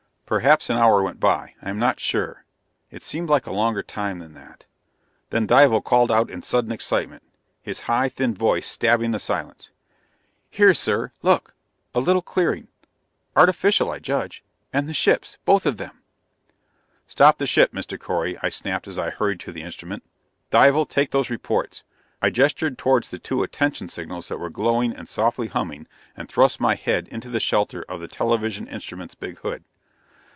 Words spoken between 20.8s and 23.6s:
take those reports." I gestured towards the two